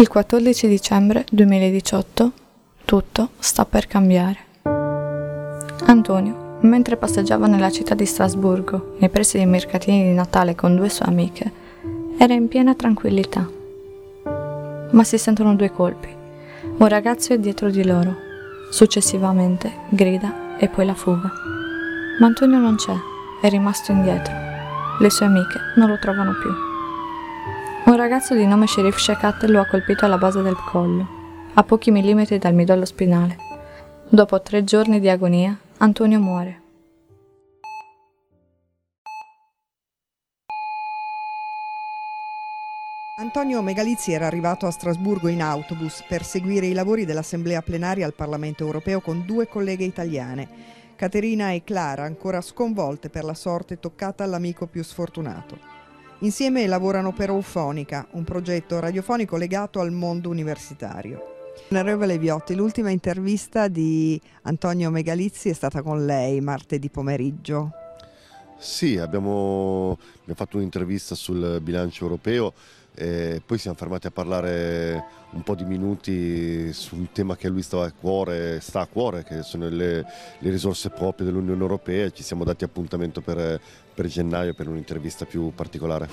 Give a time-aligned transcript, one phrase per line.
[0.00, 2.32] Il 14 dicembre 2018
[2.84, 4.38] tutto sta per cambiare.
[5.86, 10.88] Antonio, mentre passeggiava nella città di Strasburgo, nei pressi dei mercatini di Natale con due
[10.88, 11.52] sue amiche,
[12.16, 13.44] era in piena tranquillità.
[14.92, 16.14] Ma si sentono due colpi.
[16.76, 18.14] Un ragazzo è dietro di loro.
[18.70, 21.32] Successivamente grida e poi la fuga.
[22.20, 22.94] Ma Antonio non c'è,
[23.42, 24.32] è rimasto indietro.
[25.00, 26.67] Le sue amiche non lo trovano più.
[27.84, 31.06] Un ragazzo di nome Sheriff Shekat lo ha colpito alla base del collo,
[31.54, 33.36] a pochi millimetri dal midollo spinale.
[34.08, 36.62] Dopo tre giorni di agonia, Antonio muore.
[43.18, 48.14] Antonio Megalizzi era arrivato a Strasburgo in autobus per seguire i lavori dell'Assemblea plenaria al
[48.14, 50.48] Parlamento europeo con due colleghe italiane,
[50.94, 55.77] Caterina e Clara, ancora sconvolte per la sorte toccata all'amico più sfortunato.
[56.20, 61.52] Insieme lavorano per Eufonica, un progetto radiofonico legato al mondo universitario.
[61.70, 67.70] Onorevole Viotti, l'ultima intervista di Antonio Megalizzi è stata con lei martedì pomeriggio.
[68.58, 72.52] Sì, abbiamo, abbiamo fatto un'intervista sul bilancio europeo
[72.94, 77.50] e poi siamo fermati a parlare un po' di minuti su un tema che a
[77.50, 80.04] lui stava a cuore, sta a cuore, che sono le,
[80.38, 83.60] le risorse proprie dell'Unione Europea e ci siamo dati appuntamento per,
[83.94, 86.08] per gennaio per un'intervista più particolare.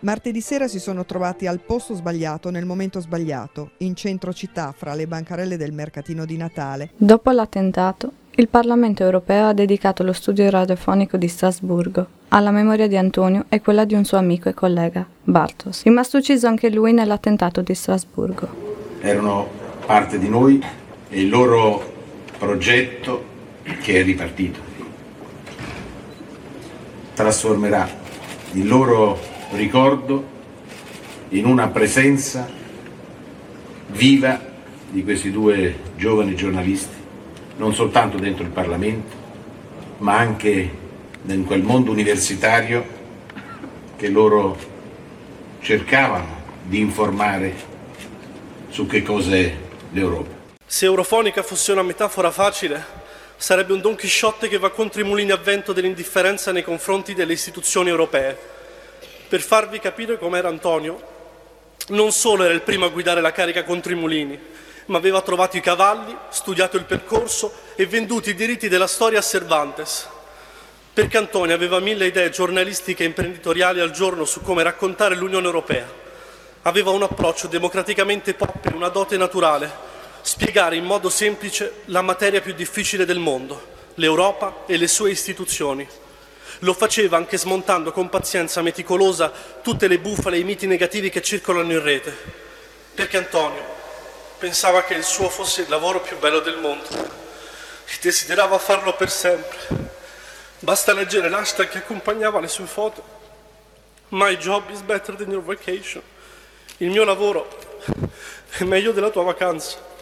[0.00, 4.92] Martedì sera si sono trovati al posto sbagliato nel momento sbagliato, in centro città, fra
[4.92, 6.90] le bancarelle del mercatino di Natale.
[6.98, 12.96] Dopo l'attentato, il Parlamento europeo ha dedicato lo studio radiofonico di Strasburgo alla memoria di
[12.96, 17.60] Antonio e quella di un suo amico e collega, Bartos, rimasto ucciso anche lui nell'attentato
[17.60, 18.48] di Strasburgo.
[19.00, 19.48] Erano
[19.86, 20.60] parte di noi
[21.10, 21.92] e il loro
[22.36, 23.24] progetto,
[23.80, 24.58] che è ripartito,
[27.14, 27.88] trasformerà
[28.54, 29.16] il loro
[29.52, 30.32] ricordo
[31.28, 32.48] in una presenza
[33.88, 34.40] viva
[34.90, 37.02] di questi due giovani giornalisti,
[37.56, 39.14] non soltanto dentro il Parlamento,
[39.98, 40.70] ma anche
[41.26, 42.84] in quel mondo universitario
[43.96, 44.56] che loro
[45.60, 47.54] cercavano di informare
[48.68, 49.54] su che cos'è
[49.92, 50.42] l'Europa.
[50.66, 53.02] Se Eurofonica fosse una metafora facile,
[53.36, 57.32] sarebbe un Don Chisciotte che va contro i mulini a vento dell'indifferenza nei confronti delle
[57.32, 58.36] istituzioni europee.
[59.28, 61.12] Per farvi capire com'era Antonio,
[61.88, 64.38] non solo era il primo a guidare la carica contro i mulini,
[64.86, 69.22] ma aveva trovato i cavalli, studiato il percorso e venduto i diritti della storia a
[69.22, 70.08] Cervantes.
[70.92, 75.90] Perché Antonio aveva mille idee giornalistiche e imprenditoriali al giorno su come raccontare l'Unione Europea.
[76.62, 79.70] Aveva un approccio democraticamente pop e una dote naturale,
[80.20, 85.86] spiegare in modo semplice la materia più difficile del mondo, l'Europa e le sue istituzioni.
[86.60, 91.22] Lo faceva anche smontando con pazienza meticolosa tutte le bufale e i miti negativi che
[91.22, 92.16] circolano in rete.
[92.94, 93.73] Perché Antonio
[94.38, 99.10] pensava che il suo fosse il lavoro più bello del mondo e desiderava farlo per
[99.10, 99.58] sempre.
[100.58, 103.02] Basta leggere l'hashtag che accompagnava le sue foto.
[104.08, 106.02] My job is better than your vacation.
[106.78, 107.48] Il mio lavoro
[108.48, 109.92] è meglio della tua vacanza.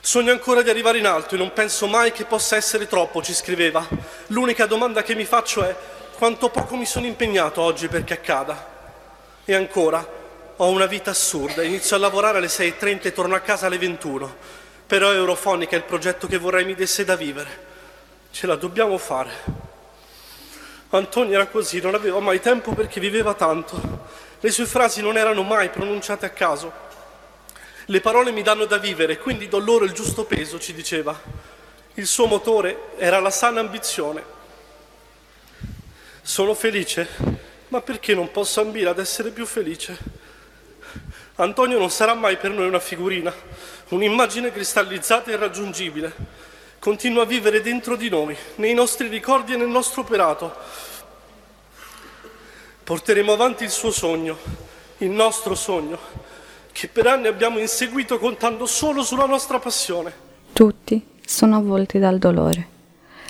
[0.00, 3.32] Sogno ancora di arrivare in alto e non penso mai che possa essere troppo, ci
[3.32, 3.86] scriveva.
[4.28, 5.74] L'unica domanda che mi faccio è
[6.18, 8.70] quanto poco mi sono impegnato oggi perché accada.
[9.44, 10.04] E ancora,
[10.62, 14.32] ho una vita assurda, inizio a lavorare alle 6.30 e torno a casa alle 21.
[14.86, 17.70] Però Eurofonica è il progetto che vorrei mi desse da vivere.
[18.30, 19.30] Ce la dobbiamo fare.
[20.90, 24.06] Antonio era così, non aveva mai tempo perché viveva tanto.
[24.38, 26.72] Le sue frasi non erano mai pronunciate a caso.
[27.86, 31.20] Le parole mi danno da vivere, quindi do loro il giusto peso, ci diceva.
[31.94, 34.22] Il suo motore era la sana ambizione.
[36.22, 37.08] Sono felice,
[37.66, 40.21] ma perché non posso ambire ad essere più felice?
[41.36, 43.32] Antonio non sarà mai per noi una figurina,
[43.88, 46.40] un'immagine cristallizzata e irraggiungibile
[46.82, 50.52] continua a vivere dentro di noi, nei nostri ricordi e nel nostro operato.
[52.82, 54.36] Porteremo avanti il suo sogno,
[54.98, 55.96] il nostro sogno,
[56.72, 60.12] che per anni abbiamo inseguito contando solo sulla nostra passione.
[60.52, 62.66] Tutti sono avvolti dal dolore.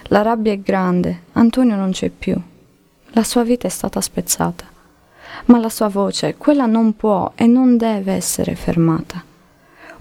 [0.04, 2.34] La rabbia è grande, Antonio non c'è più.
[3.08, 4.71] La sua vita è stata spezzata.
[5.46, 9.22] Ma la sua voce, quella non può e non deve essere fermata.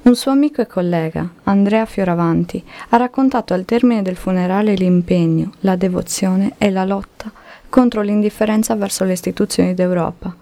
[0.03, 5.75] Un suo amico e collega, Andrea Fioravanti, ha raccontato al termine del funerale l'impegno, la
[5.75, 7.31] devozione e la lotta
[7.69, 10.35] contro l'indifferenza verso le istituzioni d'Europa.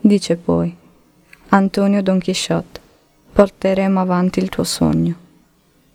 [0.00, 0.74] Dice poi,
[1.48, 2.80] Antonio Don Chisciotte,
[3.32, 5.14] porteremo avanti il tuo sogno.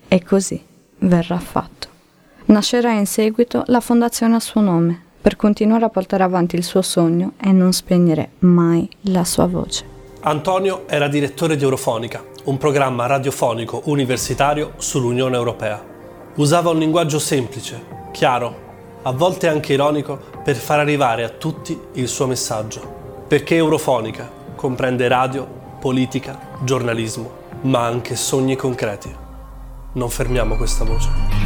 [0.08, 0.62] E così
[1.00, 1.88] verrà fatto.
[2.46, 6.82] Nascerà in seguito la fondazione a suo nome, per continuare a portare avanti il suo
[6.82, 9.86] sogno e non spegnere mai la sua voce.
[10.22, 15.84] Antonio era direttore di Eurofonica, un programma radiofonico universitario sull'Unione Europea.
[16.36, 18.70] Usava un linguaggio semplice, chiaro,
[19.04, 23.26] a volte anche ironico, per far arrivare a tutti il suo messaggio.
[23.28, 25.48] Perché Eurofonica comprende radio,
[25.80, 27.32] politica, giornalismo,
[27.62, 29.14] ma anche sogni concreti.
[29.94, 31.41] Non fermiamo questa voce.